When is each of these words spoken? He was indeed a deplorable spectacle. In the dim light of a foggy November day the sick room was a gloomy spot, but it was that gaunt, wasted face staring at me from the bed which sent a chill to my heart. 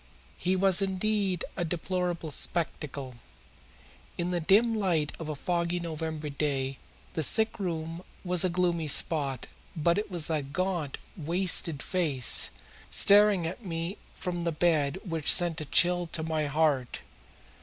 He 0.39 0.55
was 0.55 0.81
indeed 0.81 1.45
a 1.55 1.63
deplorable 1.63 2.31
spectacle. 2.31 3.17
In 4.17 4.31
the 4.31 4.39
dim 4.39 4.73
light 4.73 5.11
of 5.19 5.29
a 5.29 5.35
foggy 5.35 5.79
November 5.79 6.27
day 6.27 6.79
the 7.13 7.21
sick 7.21 7.59
room 7.59 8.01
was 8.23 8.43
a 8.43 8.49
gloomy 8.49 8.87
spot, 8.87 9.45
but 9.75 9.99
it 9.99 10.09
was 10.09 10.25
that 10.25 10.53
gaunt, 10.53 10.97
wasted 11.15 11.83
face 11.83 12.49
staring 12.89 13.45
at 13.45 13.63
me 13.63 13.99
from 14.15 14.43
the 14.43 14.51
bed 14.51 14.97
which 15.05 15.31
sent 15.31 15.61
a 15.61 15.65
chill 15.65 16.07
to 16.07 16.23
my 16.23 16.47
heart. 16.47 17.01